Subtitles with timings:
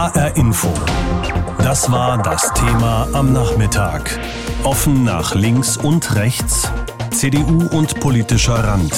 [0.00, 0.72] HR Info.
[1.58, 4.18] Das war das Thema am Nachmittag.
[4.64, 6.72] Offen nach links und rechts,
[7.10, 8.94] CDU und politischer Rand.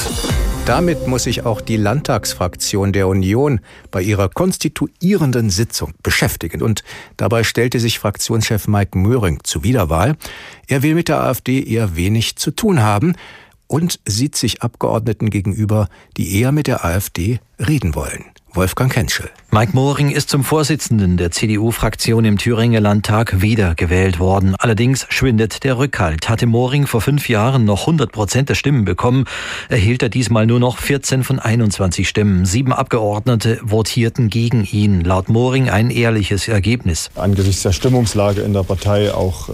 [0.65, 3.59] Damit muss sich auch die Landtagsfraktion der Union
[3.91, 6.63] bei ihrer konstituierenden Sitzung beschäftigen.
[6.63, 6.85] Und
[7.17, 10.15] dabei stellte sich Fraktionschef Mike Möhring zur Wiederwahl.
[10.69, 13.17] Er will mit der AfD eher wenig zu tun haben
[13.67, 18.32] und sieht sich Abgeordneten gegenüber, die eher mit der AfD reden wollen.
[18.55, 19.31] Wolfgang Kenschel.
[19.51, 24.55] Mike Mohring ist zum Vorsitzenden der CDU-Fraktion im Thüringer Landtag wiedergewählt worden.
[24.59, 26.29] Allerdings schwindet der Rückhalt.
[26.29, 29.25] Hatte Mohring vor fünf Jahren noch 100 Prozent der Stimmen bekommen,
[29.71, 32.45] erhielt er diesmal nur noch 14 von 21 Stimmen.
[32.45, 35.03] Sieben Abgeordnete votierten gegen ihn.
[35.03, 37.11] Laut Mohring ein ehrliches Ergebnis.
[37.15, 39.53] Angesichts der Stimmungslage in der Partei auch äh,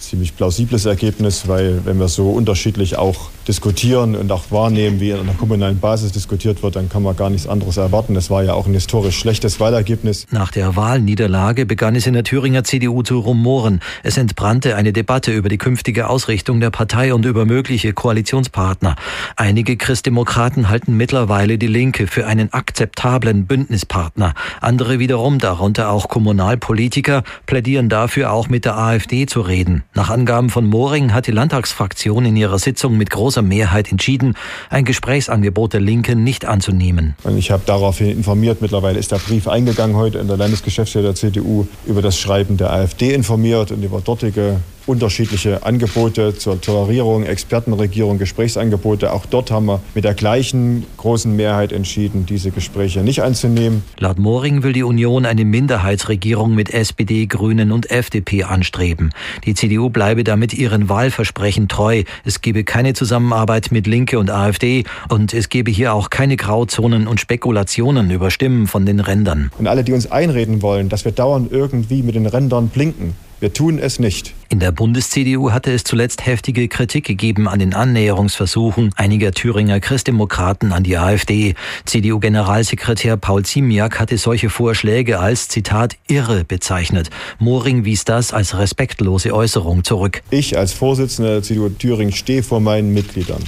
[0.00, 5.20] ziemlich plausibles Ergebnis, weil wenn wir so unterschiedlich auch diskutieren und auch wahrnehmen, wie in
[5.20, 8.12] einer kommunalen Basis diskutiert wird, dann kann man gar nichts anderes erwarten.
[8.12, 10.26] Das war ja auch ein historisch schlechtes Wahlergebnis.
[10.30, 13.80] Nach der Wahlniederlage begann es in der Thüringer CDU zu rumoren.
[14.02, 18.96] Es entbrannte eine Debatte über die künftige Ausrichtung der Partei und über mögliche Koalitionspartner.
[19.36, 24.34] Einige Christdemokraten halten mittlerweile die Linke für einen akzeptablen Bündnispartner.
[24.60, 29.84] Andere wiederum, darunter auch Kommunalpolitiker, plädieren dafür, auch mit der AfD zu reden.
[29.94, 34.34] Nach Angaben von Moring hat die Landtagsfraktion in ihrer Sitzung mit großer Mehrheit entschieden,
[34.70, 37.14] ein Gesprächsangebot der Linken nicht anzunehmen.
[37.24, 38.60] Und ich habe daraufhin informiert.
[38.60, 42.72] Mittlerweile ist der Brief eingegangen heute in der Landesgeschäftsstelle der CDU über das Schreiben der
[42.72, 49.12] AfD informiert und über dortige unterschiedliche Angebote zur Tolerierung, Expertenregierung, Gesprächsangebote.
[49.12, 53.82] Auch dort haben wir mit der gleichen großen Mehrheit entschieden, diese Gespräche nicht anzunehmen.
[53.98, 59.10] Laut Moring will die Union eine Minderheitsregierung mit SPD, Grünen und FDP anstreben.
[59.44, 62.04] Die CDU bleibe damit ihren Wahlversprechen treu.
[62.24, 67.06] Es gebe keine Zusammenarbeit mit Linke und AfD und es gebe hier auch keine Grauzonen
[67.06, 69.50] und Spekulationen über Stimmen von den Rändern.
[69.58, 73.52] Und alle, die uns einreden wollen, dass wir dauernd irgendwie mit den Rändern blinken, wir
[73.52, 74.34] tun es nicht.
[74.48, 80.72] In der Bundes-CDU hatte es zuletzt heftige Kritik gegeben an den Annäherungsversuchen einiger Thüringer Christdemokraten
[80.72, 81.54] an die AfD.
[81.84, 87.10] CDU-Generalsekretär Paul Ziemiak hatte solche Vorschläge als, Zitat, irre bezeichnet.
[87.38, 90.22] Moring wies das als respektlose Äußerung zurück.
[90.30, 93.42] Ich als Vorsitzender der CDU Thüringen stehe vor meinen Mitgliedern.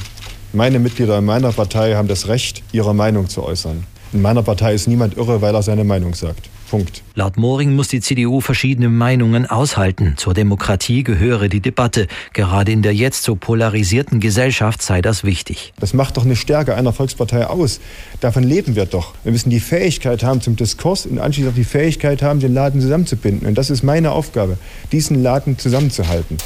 [0.52, 3.84] Meine Mitglieder in meiner Partei haben das Recht, ihre Meinung zu äußern.
[4.12, 6.48] In meiner Partei ist niemand irre, weil er seine Meinung sagt.
[6.70, 7.02] Punkt.
[7.16, 10.14] Laut Moring muss die CDU verschiedene Meinungen aushalten.
[10.16, 12.06] Zur Demokratie gehöre die Debatte.
[12.32, 15.72] Gerade in der jetzt so polarisierten Gesellschaft sei das wichtig.
[15.80, 17.80] Das macht doch eine Stärke einer Volkspartei aus.
[18.20, 19.14] Davon leben wir doch.
[19.24, 22.80] Wir müssen die Fähigkeit haben zum Diskurs und anschließend auch die Fähigkeit haben, den Laden
[22.80, 23.48] zusammenzubinden.
[23.48, 24.56] Und das ist meine Aufgabe,
[24.92, 26.38] diesen Laden zusammenzuhalten.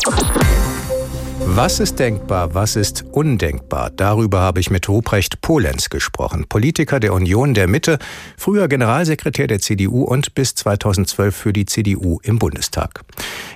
[1.56, 3.92] Was ist denkbar, was ist undenkbar?
[3.94, 8.00] Darüber habe ich mit Ruprecht Polenz gesprochen, Politiker der Union der Mitte,
[8.36, 13.02] früher Generalsekretär der CDU und bis 2012 für die CDU im Bundestag.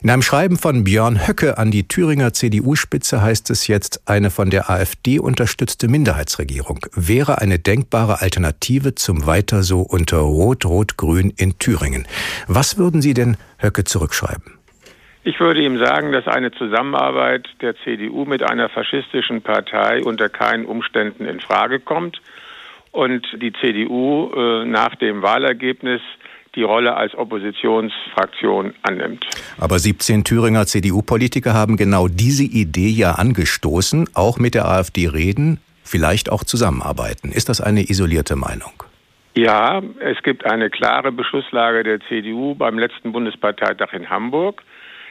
[0.00, 4.50] In einem Schreiben von Björn Höcke an die Thüringer CDU-Spitze heißt es jetzt, eine von
[4.50, 12.06] der AfD unterstützte Minderheitsregierung wäre eine denkbare Alternative zum Weiter so unter Rot-Rot-Grün in Thüringen.
[12.46, 14.57] Was würden Sie denn Höcke zurückschreiben?
[15.28, 20.64] Ich würde ihm sagen, dass eine Zusammenarbeit der CDU mit einer faschistischen Partei unter keinen
[20.64, 22.22] Umständen in Frage kommt
[22.92, 26.00] und die CDU äh, nach dem Wahlergebnis
[26.54, 29.26] die Rolle als Oppositionsfraktion annimmt.
[29.58, 35.60] Aber 17 Thüringer CDU-Politiker haben genau diese Idee ja angestoßen, auch mit der AfD reden,
[35.84, 37.32] vielleicht auch zusammenarbeiten.
[37.32, 38.82] Ist das eine isolierte Meinung?
[39.34, 44.62] Ja, es gibt eine klare Beschlusslage der CDU beim letzten Bundesparteitag in Hamburg.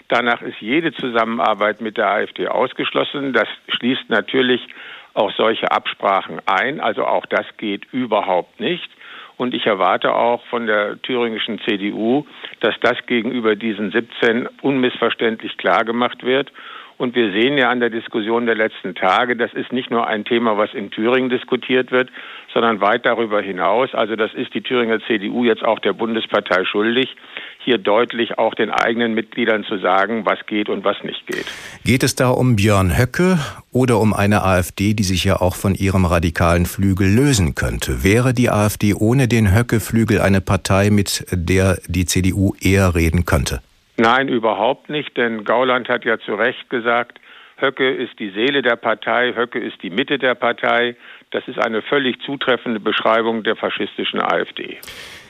[0.09, 3.33] Danach ist jede Zusammenarbeit mit der AfD ausgeschlossen.
[3.33, 4.65] Das schließt natürlich
[5.13, 6.79] auch solche Absprachen ein.
[6.79, 8.89] Also auch das geht überhaupt nicht.
[9.35, 12.25] Und ich erwarte auch von der thüringischen CDU,
[12.61, 16.51] dass das gegenüber diesen 17 unmissverständlich klargemacht wird.
[16.97, 20.25] Und wir sehen ja an der Diskussion der letzten Tage, das ist nicht nur ein
[20.25, 22.09] Thema, was in Thüringen diskutiert wird,
[22.51, 23.93] sondern weit darüber hinaus.
[23.93, 27.15] Also das ist die Thüringer CDU jetzt auch der Bundespartei schuldig,
[27.59, 31.45] hier deutlich auch den eigenen Mitgliedern zu sagen, was geht und was nicht geht.
[31.85, 33.37] Geht es da um Björn Höcke
[33.71, 38.03] oder um eine AfD, die sich ja auch von ihrem radikalen Flügel lösen könnte?
[38.03, 43.61] Wäre die AfD ohne den Höcke-Flügel eine Partei, mit der die CDU eher reden könnte?
[43.97, 47.19] Nein, überhaupt nicht, denn Gauland hat ja zu Recht gesagt,
[47.59, 50.95] Höcke ist die Seele der Partei, Höcke ist die Mitte der Partei.
[51.31, 54.77] Das ist eine völlig zutreffende Beschreibung der faschistischen AfD.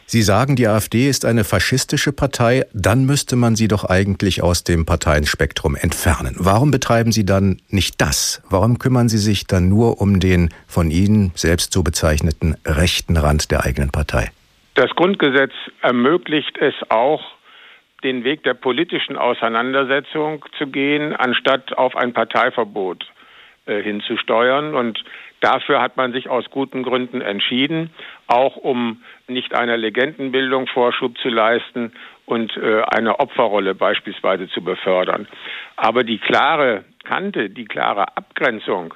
[0.10, 4.64] Sie sagen, die AfD ist eine faschistische Partei, dann müsste man sie doch eigentlich aus
[4.64, 6.36] dem Parteienspektrum entfernen.
[6.38, 8.42] Warum betreiben Sie dann nicht das?
[8.50, 13.52] Warum kümmern Sie sich dann nur um den von Ihnen selbst so bezeichneten rechten Rand
[13.52, 14.32] der eigenen Partei?
[14.76, 17.22] Das Grundgesetz ermöglicht es auch,
[18.04, 23.06] den Weg der politischen Auseinandersetzung zu gehen, anstatt auf ein Parteiverbot
[23.66, 24.76] äh, hinzusteuern.
[24.76, 25.04] Und
[25.42, 27.90] dafür hat man sich aus guten Gründen entschieden,
[28.28, 31.92] auch um nicht einer Legendenbildung Vorschub zu leisten
[32.26, 35.28] und äh, eine Opferrolle beispielsweise zu befördern.
[35.76, 38.94] Aber die klare Kante, die klare Abgrenzung,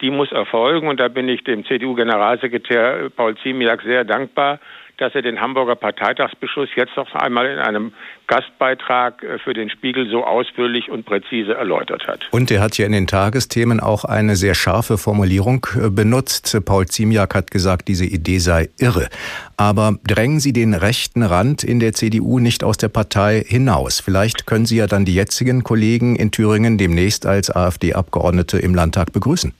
[0.00, 0.88] die muss erfolgen.
[0.88, 4.60] Und da bin ich dem CDU-Generalsekretär Paul Ziemiak sehr dankbar,
[4.98, 7.92] dass er den Hamburger Parteitagsbeschluss jetzt noch einmal in einem
[8.26, 12.28] Gastbeitrag äh, für den Spiegel so ausführlich und präzise erläutert hat.
[12.32, 16.56] Und er hat ja in den Tagesthemen auch eine sehr scharfe Formulierung äh, benutzt.
[16.64, 19.08] Paul Ziemiak hat gesagt, diese Idee sei irre.
[19.56, 24.00] Aber drängen Sie den rechten Rand in der CDU nicht aus der Partei hinaus.
[24.00, 29.12] Vielleicht können Sie ja dann die jetzigen Kollegen in Thüringen demnächst als AfD-Abgeordnete im Landtag
[29.12, 29.54] begrüßen.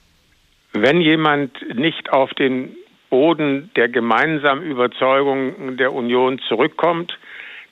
[0.73, 2.75] Wenn jemand nicht auf den
[3.09, 7.17] Boden der gemeinsamen Überzeugung der Union zurückkommt,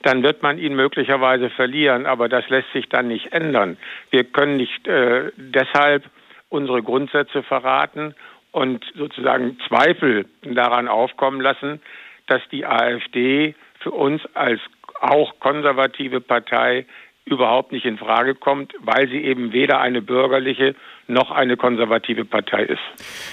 [0.02, 2.06] dann wird man ihn möglicherweise verlieren.
[2.06, 3.76] Aber das lässt sich dann nicht ändern.
[4.10, 6.04] Wir können nicht äh, deshalb
[6.48, 8.14] unsere Grundsätze verraten
[8.52, 11.80] und sozusagen Zweifel daran aufkommen lassen,
[12.26, 14.60] dass die AfD für uns als
[15.00, 16.86] auch konservative Partei
[17.30, 20.74] überhaupt nicht in Frage kommt, weil sie eben weder eine bürgerliche
[21.06, 22.80] noch eine konservative Partei ist.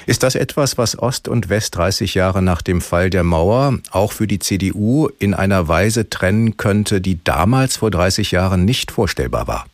[0.07, 4.11] Ist das etwas, was Ost und West 30 Jahre nach dem Fall der Mauer auch
[4.11, 9.47] für die CDU in einer Weise trennen könnte, die damals vor 30 Jahren nicht vorstellbar
[9.47, 9.65] war?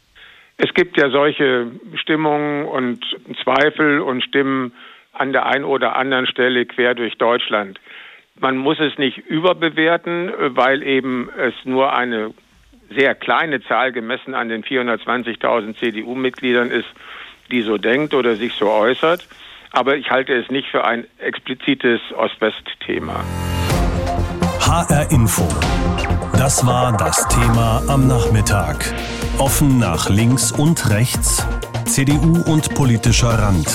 [0.57, 3.03] Es gibt ja solche Stimmungen und
[3.43, 4.73] Zweifel und Stimmen
[5.13, 7.79] an der einen oder anderen Stelle quer durch Deutschland.
[8.39, 12.33] Man muss es nicht überbewerten, weil eben es nur eine
[12.95, 16.87] sehr kleine Zahl gemessen an den 420.000 CDU-Mitgliedern ist,
[17.51, 19.27] die so denkt oder sich so äußert.
[19.71, 23.23] Aber ich halte es nicht für ein explizites Ost-West-Thema.
[24.59, 25.47] HR Info.
[26.33, 28.93] Das war das Thema am Nachmittag.
[29.37, 31.45] Offen nach links und rechts
[31.85, 33.67] CDU und politischer Rand.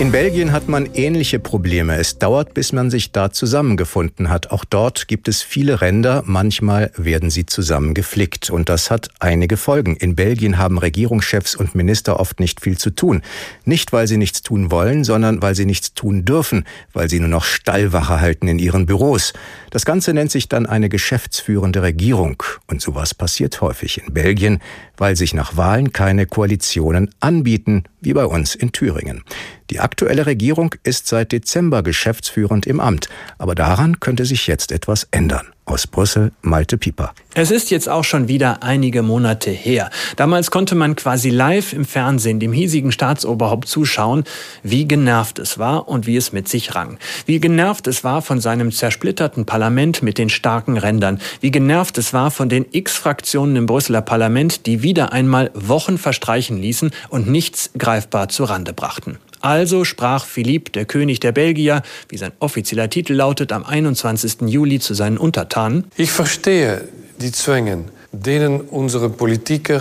[0.00, 1.96] In Belgien hat man ähnliche Probleme.
[1.96, 4.50] Es dauert, bis man sich da zusammengefunden hat.
[4.50, 6.24] Auch dort gibt es viele Ränder.
[6.26, 8.50] Manchmal werden sie zusammengeflickt.
[8.50, 9.94] Und das hat einige Folgen.
[9.96, 13.22] In Belgien haben Regierungschefs und Minister oft nicht viel zu tun.
[13.64, 17.28] Nicht, weil sie nichts tun wollen, sondern weil sie nichts tun dürfen, weil sie nur
[17.28, 19.32] noch Stallwache halten in ihren Büros.
[19.70, 22.42] Das Ganze nennt sich dann eine geschäftsführende Regierung.
[22.66, 24.60] Und sowas passiert häufig in Belgien,
[24.96, 27.10] weil sich nach Wahlen keine Koalitionen
[27.44, 29.24] anbieten, wie bei uns in Thüringen.
[29.70, 33.08] Die aktuelle Regierung ist seit Dezember geschäftsführend im Amt,
[33.38, 35.48] aber daran könnte sich jetzt etwas ändern.
[35.66, 37.14] Aus Brüssel, Malte Pieper.
[37.32, 39.88] Es ist jetzt auch schon wieder einige Monate her.
[40.16, 44.24] Damals konnte man quasi live im Fernsehen dem hiesigen Staatsoberhaupt zuschauen,
[44.62, 46.98] wie genervt es war und wie es mit sich rang.
[47.24, 51.18] Wie genervt es war von seinem zersplitterten Parlament mit den starken Rändern.
[51.40, 56.58] Wie genervt es war von den X-Fraktionen im Brüsseler Parlament, die wieder einmal Wochen verstreichen
[56.58, 59.18] ließen und nichts greifbar zu Rande brachten.
[59.40, 64.42] Also sprach Philipp, der König der Belgier, wie sein offizieller Titel lautet, am 21.
[64.46, 65.84] Juli zu seinen Untertanen.
[65.96, 66.88] Ich verstehe
[67.20, 69.80] die Zwänge, denen unsere Politiker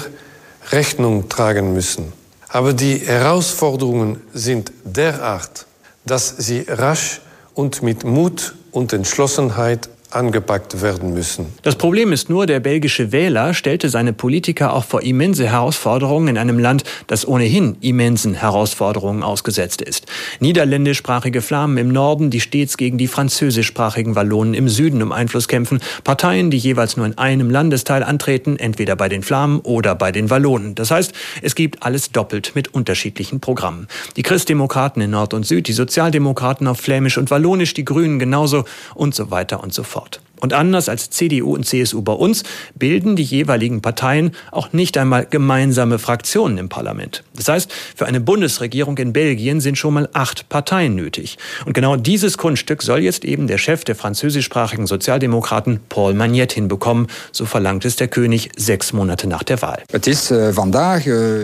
[0.71, 2.13] Rechnung tragen müssen.
[2.49, 5.65] Aber die Herausforderungen sind derart,
[6.05, 7.21] dass sie rasch
[7.55, 11.47] und mit Mut und Entschlossenheit angepackt werden müssen.
[11.63, 16.37] Das Problem ist nur, der belgische Wähler stellte seine Politiker auch vor immense Herausforderungen in
[16.37, 20.05] einem Land, das ohnehin immensen Herausforderungen ausgesetzt ist.
[20.39, 25.79] Niederländischsprachige Flamen im Norden, die stets gegen die französischsprachigen Wallonen im Süden um Einfluss kämpfen,
[26.03, 30.29] Parteien, die jeweils nur in einem Landesteil antreten, entweder bei den Flamen oder bei den
[30.29, 30.75] Wallonen.
[30.75, 33.87] Das heißt, es gibt alles doppelt mit unterschiedlichen Programmen.
[34.15, 38.65] Die Christdemokraten in Nord und Süd, die Sozialdemokraten auf Flämisch und Wallonisch, die Grünen genauso
[38.95, 40.02] und so weiter und so fort.
[40.03, 40.32] thought.
[40.43, 42.43] Und anders als CDU und CSU bei uns
[42.75, 47.23] bilden die jeweiligen Parteien auch nicht einmal gemeinsame Fraktionen im Parlament.
[47.33, 51.37] Das heißt, für eine Bundesregierung in Belgien sind schon mal acht Parteien nötig.
[51.65, 57.07] Und genau dieses Kunststück soll jetzt eben der Chef der französischsprachigen Sozialdemokraten Paul Magnette hinbekommen.
[57.31, 59.83] So verlangt es der König sechs Monate nach der Wahl.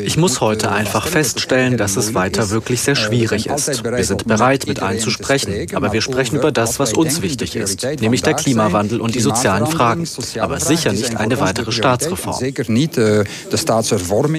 [0.04, 3.86] Ich muss heute einfach feststellen, dass es weiter wirklich sehr schwierig ist.
[3.86, 7.56] Wir sind bereit, mit allen zu sprechen, aber wir sprechen über das, was uns wichtig
[7.56, 10.08] ist, nämlich der Klimawandel Klimawandel und die sozialen Fragen,
[10.40, 12.36] aber sicher nicht eine weitere Staatsreform.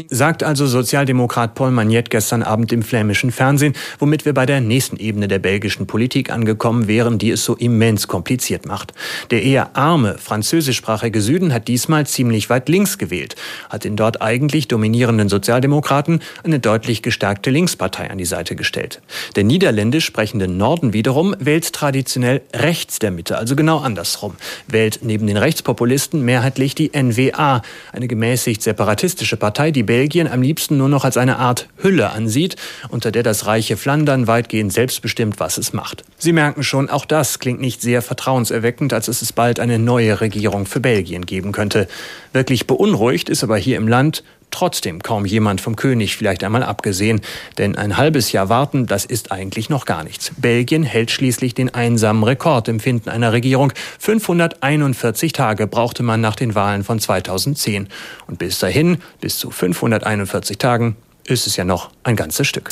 [0.09, 4.97] Sagt also Sozialdemokrat Paul Magnette gestern Abend im flämischen Fernsehen, womit wir bei der nächsten
[4.97, 8.92] Ebene der belgischen Politik angekommen wären, die es so immens kompliziert macht.
[9.30, 13.37] Der eher arme französischsprachige Süden hat diesmal ziemlich weit links gewählt,
[13.69, 19.00] hat den dort eigentlich dominierenden Sozialdemokraten eine deutlich gestärkte Linkspartei an die Seite gestellt.
[19.37, 24.35] Der niederländisch sprechende Norden wiederum wählt traditionell rechts der Mitte, also genau andersrum.
[24.66, 30.76] Wählt neben den Rechtspopulisten mehrheitlich die NWA, eine gemäßigt separatistische Partei, die Belgien am liebsten
[30.76, 32.56] nur noch als eine Art Hülle ansieht,
[32.88, 36.04] unter der das reiche Flandern weitgehend selbstbestimmt, was es macht.
[36.18, 40.66] Sie merken schon, auch das klingt nicht sehr vertrauenserweckend, als es bald eine neue Regierung
[40.66, 41.88] für Belgien geben könnte.
[42.32, 47.21] Wirklich beunruhigt ist aber hier im Land trotzdem kaum jemand vom König, vielleicht einmal abgesehen.
[47.59, 50.33] Denn ein halbes Jahr warten, das ist eigentlich noch gar nichts.
[50.37, 53.73] Belgien hält schließlich den einsamen Rekord im Finden einer Regierung.
[53.99, 57.88] 541 Tage brauchte man nach den Wahlen von 2010.
[58.26, 62.71] Und bis dahin, bis zu 541 Tagen, ist es ja noch ein ganzes Stück.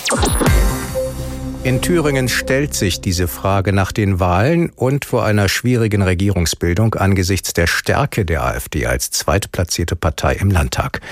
[1.68, 7.52] In Thüringen stellt sich diese Frage nach den Wahlen und vor einer schwierigen Regierungsbildung angesichts
[7.52, 11.02] der Stärke der AfD als zweitplatzierte Partei im Landtag.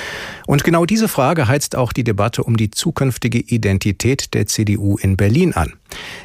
[0.47, 5.19] Und genau diese Frage heizt auch die Debatte um die zukünftige Identität der CDU in
[5.19, 5.75] Berlin an.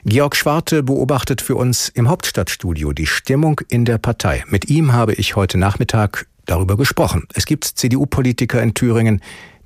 [0.06, 4.46] Georg Schwarte beobachtet für uns im Hauptstadtstudio die Stimmung in der Partei.
[4.48, 7.28] Mit ihm habe ich heute Nachmittag darüber gesprochen.
[7.34, 9.22] Es gibt CDU-Politiker in Thüringen,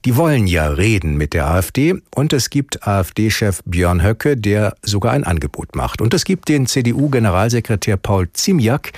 [0.06, 5.14] die wollen ja reden mit der AfD und es gibt AfD-Chef Björn Höcke, der sogar
[5.14, 6.00] ein Angebot macht.
[6.00, 8.92] Und es gibt den CDU-Generalsekretär Paul Ziemiak,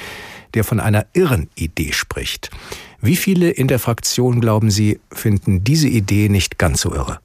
[0.54, 2.52] der von einer irren Idee spricht.
[3.00, 7.20] Wie viele in der Fraktion, glauben Sie, finden diese Idee nicht ganz so irre?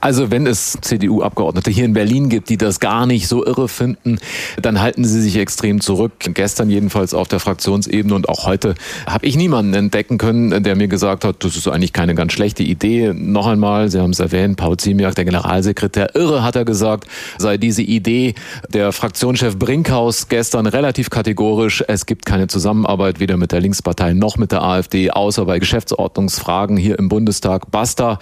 [0.00, 4.18] Also wenn es CDU-Abgeordnete hier in Berlin gibt, die das gar nicht so irre finden,
[4.60, 6.12] dann halten sie sich extrem zurück.
[6.34, 8.74] Gestern jedenfalls auf der Fraktionsebene und auch heute
[9.06, 12.62] habe ich niemanden entdecken können, der mir gesagt hat, das ist eigentlich keine ganz schlechte
[12.62, 13.12] Idee.
[13.14, 17.06] Noch einmal, Sie haben es erwähnt, Paul Ziemiak, der Generalsekretär, irre hat er gesagt,
[17.38, 18.34] sei diese Idee
[18.70, 21.84] der Fraktionschef Brinkhaus gestern relativ kategorisch.
[21.86, 26.76] Es gibt keine Zusammenarbeit weder mit der Linkspartei noch mit der AfD, außer bei Geschäftsordnungsfragen
[26.76, 27.70] hier im Bundestag.
[27.70, 28.18] Basta.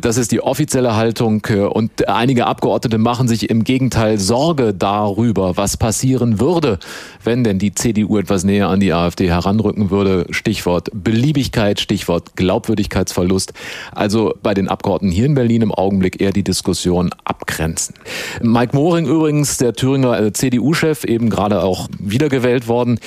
[0.00, 4.74] Das ist die offizielle offizielle Haltung äh, und einige Abgeordnete machen sich im Gegenteil Sorge
[4.74, 6.78] darüber, was passieren würde,
[7.22, 10.26] wenn denn die CDU etwas näher an die AfD heranrücken würde.
[10.30, 13.52] Stichwort Beliebigkeit, Stichwort Glaubwürdigkeitsverlust.
[13.92, 17.10] Also bei den Abgeordneten hier in Berlin im Augenblick eher die Diskussion
[17.44, 17.94] abgrenzen.
[18.42, 22.98] Mike Moring übrigens, der Thüringer äh, CDU-Chef, eben gerade auch wiedergewählt worden,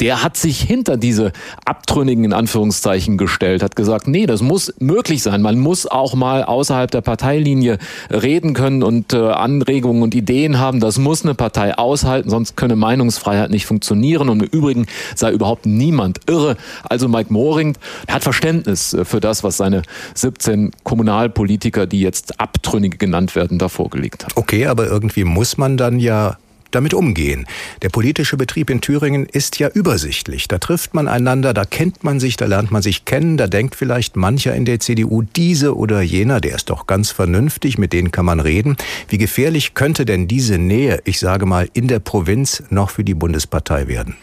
[0.00, 1.32] der hat sich hinter diese
[1.64, 5.40] Abtrünnigen in Anführungszeichen gestellt, hat gesagt, nee, das muss möglich sein.
[5.40, 7.78] Man muss auch mal außerhalb der Parteilinie
[8.10, 10.80] reden können und äh, Anregungen und Ideen haben.
[10.80, 14.28] Das muss eine Partei aushalten, sonst könne Meinungsfreiheit nicht funktionieren.
[14.28, 16.56] Und im Übrigen sei überhaupt niemand irre.
[16.84, 17.76] Also Mike Moring
[18.08, 19.82] hat Verständnis äh, für das, was seine
[20.14, 24.32] 17 Kommunalpolitiker, die jetzt Abtrünnige genannt werden, da vorgelegt haben.
[24.34, 26.38] Okay, aber irgendwie muss man dann ja
[26.72, 27.46] damit umgehen.
[27.82, 30.48] Der politische Betrieb in Thüringen ist ja übersichtlich.
[30.48, 33.76] Da trifft man einander, da kennt man sich, da lernt man sich kennen, da denkt
[33.76, 38.10] vielleicht mancher in der CDU, diese oder jener, der ist doch ganz vernünftig, mit denen
[38.10, 38.76] kann man reden.
[39.08, 43.14] Wie gefährlich könnte denn diese Nähe, ich sage mal, in der Provinz noch für die
[43.14, 44.16] Bundespartei werden?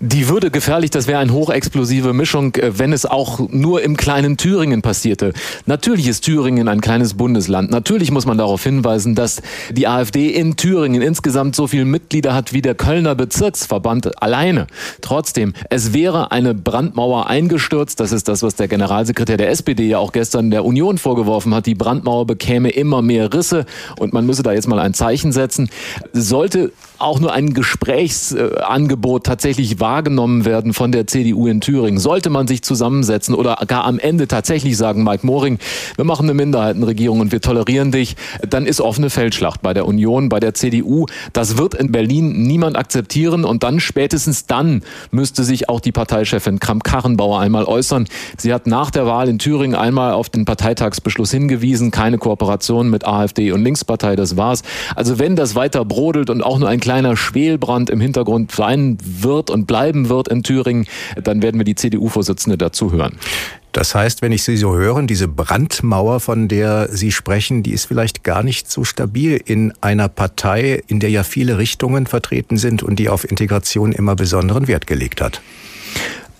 [0.00, 4.36] Die würde gefährlich, das wäre eine hochexplosive Mischung, äh, wenn es auch nur im kleinen
[4.36, 5.32] Thüringen passierte.
[5.66, 7.70] Natürlich ist Thüringen ein kleines Bundesland.
[7.70, 12.52] Natürlich muss man darauf hinweisen, dass die AfD in Thüringen insgesamt so viele Mitglieder hat
[12.52, 14.66] wie der Kölner Bezirksverband alleine.
[15.00, 18.00] Trotzdem, es wäre eine Brandmauer eingestürzt.
[18.00, 21.66] Das ist das, was der Generalsekretär der SPD ja auch gestern der Union vorgeworfen hat.
[21.66, 23.64] Die Brandmauer bekäme immer mehr Risse
[23.98, 25.70] und man müsse da jetzt mal ein Zeichen setzen.
[26.12, 32.46] Sollte auch nur ein Gesprächsangebot tatsächlich wahrgenommen werden von der CDU in Thüringen, sollte man
[32.46, 35.58] sich zusammensetzen oder gar am Ende tatsächlich sagen, Mike Moring,
[35.96, 38.16] wir machen eine Minderheitenregierung und wir tolerieren dich,
[38.48, 41.04] dann ist offene Feldschlacht bei der Union, bei der CDU.
[41.34, 46.60] Das wird in Berlin niemand akzeptieren und dann spätestens dann müsste sich auch die Parteichefin
[46.60, 48.06] Kramp-Karrenbauer einmal äußern.
[48.38, 53.06] Sie hat nach der Wahl in Thüringen einmal auf den Parteitagsbeschluss hingewiesen, keine Kooperation mit
[53.06, 54.62] AfD und Linkspartei, das war's.
[54.96, 59.50] Also wenn das weiter brodelt und auch nur ein kleiner Schwelbrand im Hintergrund sein wird
[59.50, 60.86] und bleiben wird in Thüringen,
[61.20, 63.16] dann werden wir die CDU-Vorsitzende dazu hören.
[63.72, 67.86] Das heißt, wenn ich Sie so hören, diese Brandmauer, von der Sie sprechen, die ist
[67.86, 72.84] vielleicht gar nicht so stabil in einer Partei, in der ja viele Richtungen vertreten sind
[72.84, 75.40] und die auf Integration immer besonderen Wert gelegt hat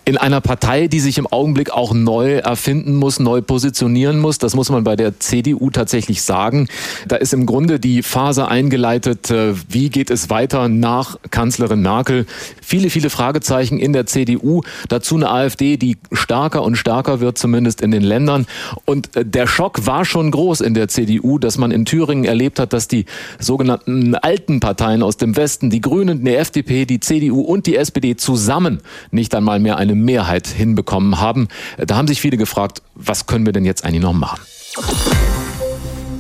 [0.05, 4.39] in einer Partei, die sich im Augenblick auch neu erfinden muss, neu positionieren muss.
[4.39, 6.69] Das muss man bei der CDU tatsächlich sagen.
[7.09, 12.27] Da ist im Grunde die Phase eingeleitet, äh, wie geht es weiter nach Kanzlerin Merkel.
[12.61, 14.61] Viele, viele Fragezeichen in der CDU.
[14.89, 18.47] Dazu eine AfD, die stärker und stärker wird, zumindest in den Ländern.
[18.85, 22.59] Und äh, der Schock war schon groß in der CDU, dass man in Thüringen erlebt
[22.59, 23.07] hat, dass die
[23.39, 28.17] sogenannten alten Parteien aus dem Westen, die Grünen, die FDP, die CDU und die SPD
[28.17, 28.81] zusammen
[29.11, 31.49] nicht einmal mehr eine eine Mehrheit hinbekommen haben.
[31.79, 34.41] Da haben sich viele gefragt, was können wir denn jetzt eigentlich noch machen?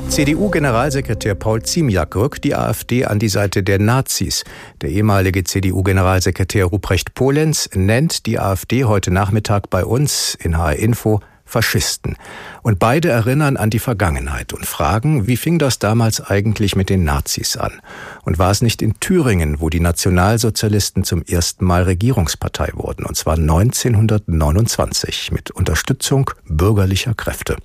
[0.09, 4.45] CDU-Generalsekretär Paul Ziemiak rückt die AfD an die Seite der Nazis.
[4.81, 11.21] Der ehemalige CDU-Generalsekretär Ruprecht Polenz nennt die AfD heute Nachmittag bei uns in HR Info
[11.55, 12.17] Faschisten.
[12.63, 17.05] Und beide erinnern an die Vergangenheit und fragen, wie fing das damals eigentlich mit den
[17.05, 17.81] Nazis an?
[18.25, 23.17] Und war es nicht in Thüringen, wo die Nationalsozialisten zum ersten Mal Regierungspartei wurden, und
[23.17, 27.57] zwar 1929 mit Unterstützung bürgerlicher Kräfte?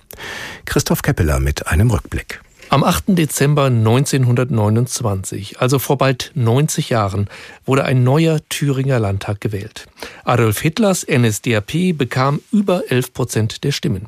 [0.66, 2.40] Christoph Keppeler mit einem Rückblick.
[2.72, 3.18] Am 8.
[3.18, 7.28] Dezember 1929, also vor bald 90 Jahren,
[7.64, 9.88] wurde ein neuer Thüringer Landtag gewählt.
[10.22, 14.06] Adolf Hitlers NSDAP bekam über 11 Prozent der Stimmen.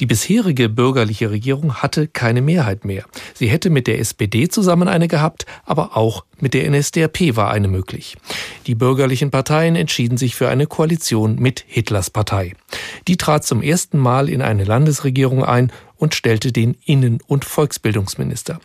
[0.00, 3.04] Die bisherige bürgerliche Regierung hatte keine Mehrheit mehr.
[3.34, 7.68] Sie hätte mit der SPD zusammen eine gehabt, aber auch mit der NSDAP war eine
[7.68, 8.16] möglich.
[8.66, 12.54] Die bürgerlichen Parteien entschieden sich für eine Koalition mit Hitlers Partei.
[13.06, 18.60] Die trat zum ersten Mal in eine Landesregierung ein und stellte den Innen- und Volksbildungsminister.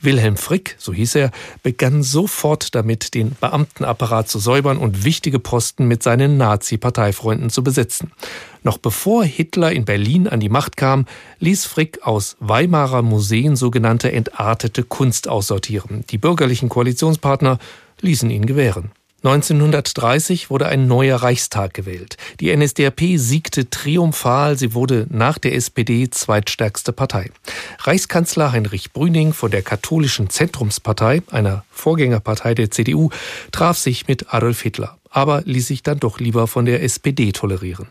[0.00, 1.30] Wilhelm Frick, so hieß er,
[1.62, 8.12] begann sofort damit, den Beamtenapparat zu säubern und wichtige Posten mit seinen Nazi-Parteifreunden zu besetzen.
[8.62, 11.06] Noch bevor Hitler in Berlin an die Macht kam,
[11.40, 16.04] ließ Frick aus Weimarer Museen sogenannte entartete Kunst aussortieren.
[16.10, 17.58] Die bürgerlichen Koalitionspartner
[18.00, 18.90] ließen ihn gewähren.
[19.24, 22.16] 1930 wurde ein neuer Reichstag gewählt.
[22.38, 27.30] Die NSDAP siegte triumphal, sie wurde nach der SPD zweitstärkste Partei.
[27.80, 33.10] Reichskanzler Heinrich Brüning von der katholischen Zentrumspartei, einer Vorgängerpartei der CDU,
[33.52, 37.88] traf sich mit Adolf Hitler, aber ließ sich dann doch lieber von der SPD tolerieren.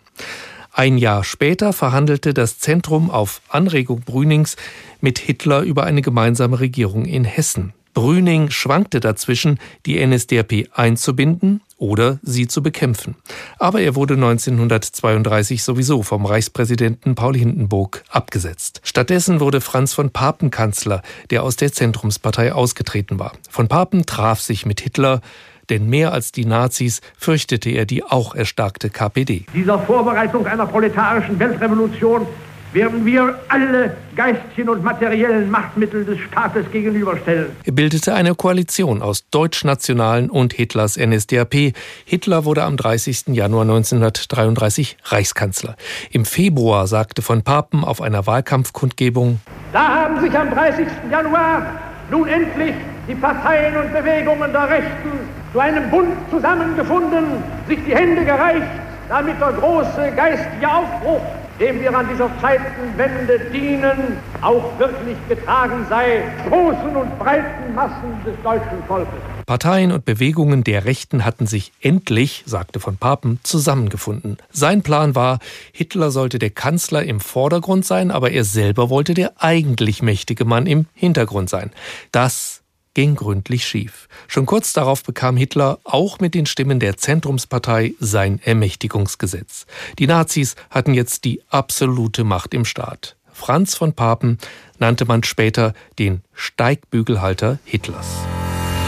[0.72, 4.58] Ein Jahr später verhandelte das Zentrum auf Anregung Brünings
[5.02, 7.74] mit Hitler über eine gemeinsame Regierung in Hessen.
[7.96, 13.16] Brüning schwankte dazwischen, die NSDAP einzubinden oder sie zu bekämpfen.
[13.58, 18.82] Aber er wurde 1932 sowieso vom Reichspräsidenten Paul Hindenburg abgesetzt.
[18.84, 23.32] Stattdessen wurde Franz von Papen Kanzler, der aus der Zentrumspartei ausgetreten war.
[23.50, 25.22] Von Papen traf sich mit Hitler,
[25.70, 29.46] denn mehr als die Nazis fürchtete er die auch erstarkte KPD.
[29.54, 32.28] Dieser Vorbereitung einer proletarischen Weltrevolution
[32.76, 37.48] werden wir alle geistigen und materiellen Machtmittel des Staates gegenüberstellen.
[37.64, 41.74] Er bildete eine Koalition aus Deutschnationalen und Hitlers NSDAP.
[42.04, 43.28] Hitler wurde am 30.
[43.28, 45.78] Januar 1933 Reichskanzler.
[46.12, 49.40] Im Februar sagte von Papen auf einer Wahlkampfkundgebung:
[49.72, 50.86] Da haben sich am 30.
[51.10, 51.66] Januar
[52.12, 52.76] nun endlich
[53.08, 55.12] die Parteien und Bewegungen der Rechten
[55.54, 57.24] zu einem Bund zusammengefunden,
[57.70, 58.68] sich die Hände gereicht,
[59.08, 61.22] damit der große geistige Aufbruch
[61.60, 68.36] dem wir an dieser Zeitenwende dienen, auch wirklich getragen sei, großen und breiten Massen des
[68.44, 69.14] deutschen Volkes.
[69.46, 74.38] Parteien und Bewegungen der Rechten hatten sich endlich, sagte von Papen, zusammengefunden.
[74.52, 75.40] Sein Plan war,
[75.72, 80.66] Hitler sollte der Kanzler im Vordergrund sein, aber er selber wollte der eigentlich mächtige Mann
[80.66, 81.72] im Hintergrund sein.
[82.12, 82.64] Das
[82.96, 84.08] ging gründlich schief.
[84.28, 89.68] Schon kurz darauf bekam Hitler auch mit den Stimmen der Zentrumspartei sein Ermächtigungsgesetz.
[90.00, 93.16] Die Nazis hatten jetzt die absolute Macht im Staat.
[93.32, 94.40] Franz von Papen
[94.80, 98.08] nannte man später den Steigbügelhalter Hitlers.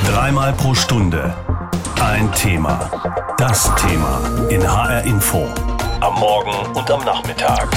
[0.06, 1.36] Dreimal pro Stunde
[2.00, 2.92] ein Thema.
[3.38, 5.48] Das Thema in HR Info.
[6.00, 7.70] Am Morgen und am Nachmittag.